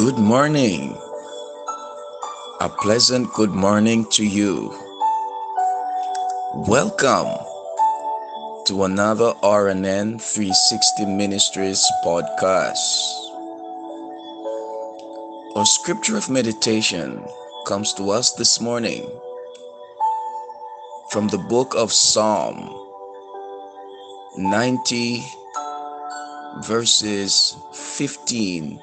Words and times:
Good 0.00 0.16
morning. 0.16 0.96
A 2.62 2.70
pleasant 2.70 3.30
good 3.34 3.50
morning 3.50 4.06
to 4.12 4.24
you. 4.24 4.72
Welcome 6.54 7.36
to 8.64 8.84
another 8.84 9.34
RNN 9.44 10.16
360 10.18 11.04
Ministries 11.04 11.84
podcast. 12.02 12.80
Our 15.54 15.66
scripture 15.66 16.16
of 16.16 16.30
meditation 16.30 17.22
comes 17.66 17.92
to 18.00 18.08
us 18.08 18.32
this 18.32 18.58
morning 18.58 19.04
from 21.10 21.28
the 21.28 21.44
book 21.52 21.74
of 21.76 21.92
Psalm 21.92 22.56
90, 24.38 25.22
verses 26.64 27.54
15 27.74 28.80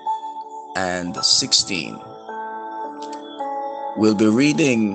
and 0.78 1.18
16. 1.18 2.00
We'll 3.98 4.14
be 4.14 4.28
reading 4.28 4.94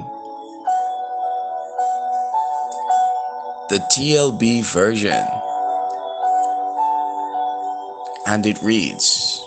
the 3.69 3.81
TLB 3.91 4.63
version, 4.63 5.27
and 8.29 8.47
it 8.47 8.63
reads 8.63 9.43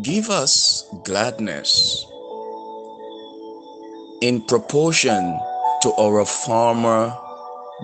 Give 0.00 0.30
us 0.30 0.86
gladness 1.02 2.06
in 4.22 4.42
proportion 4.42 5.40
to 5.82 5.92
our 5.98 6.24
former 6.24 7.12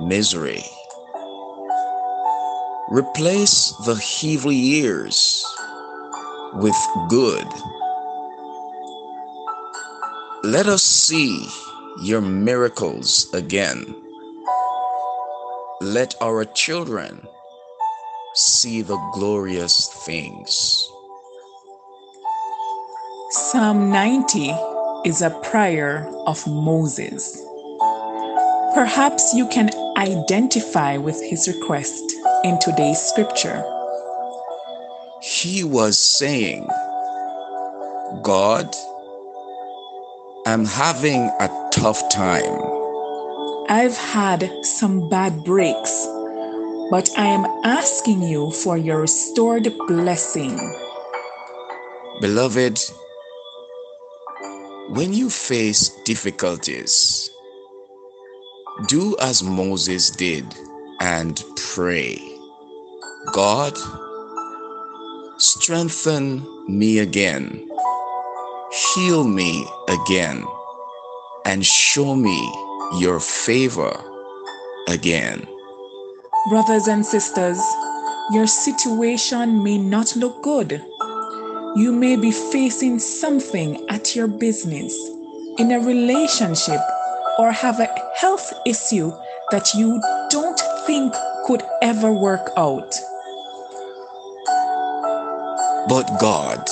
misery. 0.07 0.63
Replace 2.89 3.73
the 3.85 3.97
heavy 3.97 4.55
years 4.55 5.45
with 6.55 6.77
good. 7.09 7.47
Let 10.45 10.69
us 10.69 10.85
see 10.85 11.45
your 12.05 12.21
miracles 12.21 13.27
again. 13.35 13.93
Let 15.81 16.15
our 16.21 16.45
children 16.45 17.27
see 18.35 18.83
the 18.83 18.99
glorious 19.15 19.89
things. 20.07 20.89
Psalm 23.31 23.91
90 23.91 24.55
is 25.05 25.23
a 25.23 25.31
prayer 25.43 26.09
of 26.29 26.47
Moses. 26.47 27.37
Perhaps 28.75 29.35
you 29.35 29.49
can 29.49 29.71
identify 29.97 30.97
with 30.99 31.21
his 31.21 31.49
request 31.49 32.16
in 32.47 32.59
today's 32.61 33.01
scripture. 33.01 33.61
He 35.21 35.65
was 35.65 35.99
saying, 35.99 36.69
God, 38.23 38.73
I'm 40.47 40.65
having 40.65 41.23
a 41.41 41.49
tough 41.73 42.01
time. 42.09 42.57
I've 43.69 43.97
had 43.97 44.49
some 44.63 45.09
bad 45.09 45.43
breaks, 45.43 46.07
but 46.93 47.11
I 47.19 47.27
am 47.27 47.45
asking 47.65 48.23
you 48.23 48.53
for 48.53 48.79
your 48.79 49.01
restored 49.01 49.69
blessing. 49.89 50.57
Beloved, 52.21 52.79
when 54.91 55.13
you 55.13 55.31
face 55.31 55.89
difficulties, 56.05 57.29
do 58.87 59.17
as 59.21 59.43
Moses 59.43 60.11
did 60.11 60.47
and 61.01 61.43
pray. 61.57 62.36
God, 63.25 63.77
strengthen 65.39 66.47
me 66.69 66.99
again, 66.99 67.69
heal 68.95 69.25
me 69.25 69.67
again, 69.89 70.45
and 71.45 71.65
show 71.65 72.15
me 72.15 72.39
your 72.99 73.21
favor 73.21 73.93
again. 74.89 75.47
Brothers 76.51 76.87
and 76.87 77.05
sisters, 77.05 77.59
your 78.33 78.47
situation 78.47 79.63
may 79.63 79.79
not 79.79 80.15
look 80.17 80.43
good. 80.43 80.85
You 81.77 81.93
may 81.93 82.17
be 82.17 82.33
facing 82.33 82.99
something 82.99 83.85
at 83.89 84.15
your 84.17 84.29
business, 84.29 84.95
in 85.59 85.73
a 85.73 85.81
relationship, 85.81 86.81
or 87.39 87.51
have 87.53 87.81
a 87.81 87.89
health 88.17 88.53
issue 88.67 89.11
that 89.51 89.75
you 89.75 90.01
don't 90.31 90.61
think 90.87 91.13
could 91.47 91.63
ever 91.83 92.13
work 92.13 92.51
out. 92.57 92.95
But 95.89 96.19
God, 96.21 96.69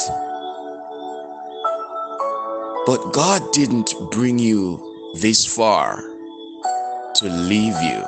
but 2.85 3.13
God 3.13 3.43
didn't 3.53 3.95
bring 4.11 4.41
you 4.41 5.13
this 5.15 5.47
far 5.47 6.03
to 7.15 7.29
leave 7.29 7.81
you. 7.81 8.05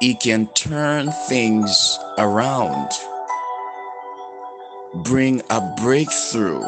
He 0.00 0.14
can 0.14 0.46
turn 0.54 1.12
things 1.28 1.98
around, 2.16 2.90
bring 5.04 5.42
a 5.50 5.60
breakthrough, 5.82 6.64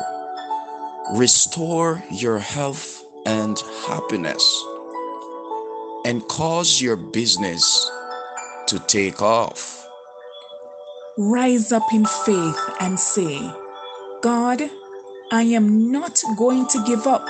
restore 1.17 2.03
your 2.13 2.39
health 2.39 3.03
and 3.25 3.59
happiness, 3.87 4.45
and 6.05 6.23
cause 6.29 6.83
your 6.83 6.97
business 6.97 7.91
to 8.67 8.79
take 8.87 9.23
off. 9.23 9.84
Rise 11.17 11.71
up 11.71 11.93
in 11.93 12.05
faith 12.05 12.59
and 12.81 12.99
say, 12.99 13.39
God, 14.21 14.69
I 15.31 15.43
am 15.43 15.93
not 15.93 16.21
going 16.37 16.67
to 16.69 16.85
give 16.85 17.07
up. 17.07 17.25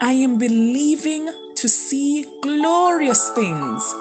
I 0.00 0.12
am 0.12 0.38
believing 0.38 1.30
to 1.56 1.68
see 1.68 2.26
glorious 2.40 3.30
things, 3.30 3.94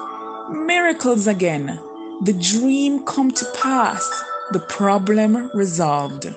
miracles 0.50 1.28
again, 1.28 1.78
the 2.24 2.32
dream 2.32 3.06
come 3.06 3.32
to 3.32 3.46
pass, 3.62 4.10
the 4.52 4.60
problem 4.60 5.52
resolved. 5.54 6.34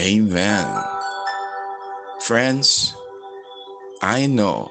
Amen. 0.00 0.84
Friends, 2.22 2.92
I 4.02 4.26
know 4.26 4.68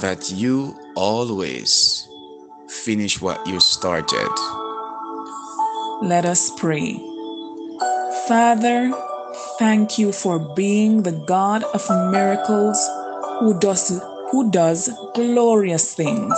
that 0.00 0.30
you 0.30 0.78
always 0.94 2.06
finish 2.68 3.20
what 3.20 3.44
you 3.48 3.58
started. 3.58 4.55
Let 6.02 6.26
us 6.26 6.50
pray. 6.50 7.00
Father, 8.28 8.92
thank 9.58 9.98
you 9.98 10.12
for 10.12 10.38
being 10.38 11.02
the 11.02 11.12
God 11.26 11.64
of 11.64 11.88
miracles 12.12 12.78
who 13.40 13.58
does 13.58 14.02
who 14.30 14.50
does 14.50 14.90
glorious 15.14 15.94
things. 15.94 16.34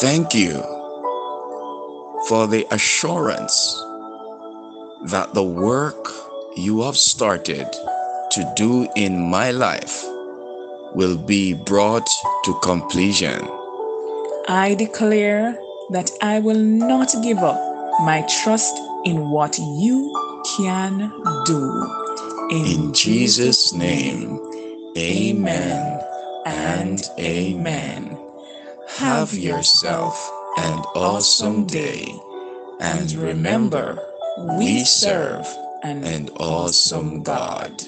Thank 0.00 0.32
you 0.32 0.52
for 2.28 2.46
the 2.46 2.66
assurance 2.70 3.74
that 5.10 5.34
the 5.34 5.42
work 5.42 6.08
you 6.56 6.82
have 6.82 6.96
started 6.96 7.66
to 8.30 8.52
do 8.54 8.86
in 8.94 9.18
my 9.28 9.50
life 9.50 10.04
will 10.94 11.18
be 11.18 11.54
brought 11.54 12.08
to 12.44 12.54
completion. 12.62 13.42
I 14.48 14.76
declare 14.78 15.58
that 15.90 16.12
I 16.22 16.38
will 16.38 16.58
not 16.58 17.12
give 17.24 17.38
up 17.38 17.69
my 18.04 18.22
trust 18.42 18.76
in 19.04 19.30
what 19.30 19.58
you 19.58 20.42
can 20.56 21.12
do. 21.44 21.86
In 22.50 22.92
Jesus' 22.92 23.72
name, 23.72 24.38
amen 24.96 26.00
and 26.46 27.02
amen. 27.18 28.18
Have 28.88 29.32
yourself 29.34 30.14
an 30.58 30.78
awesome 30.94 31.66
day. 31.66 32.12
And 32.80 33.12
remember, 33.12 33.98
we 34.58 34.84
serve 34.84 35.46
an 35.82 36.28
awesome 36.36 37.22
God. 37.22 37.82